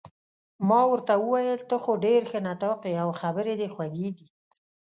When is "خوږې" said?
3.73-4.09